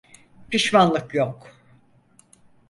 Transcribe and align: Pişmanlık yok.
Pişmanlık 0.49 1.13
yok. 1.15 1.55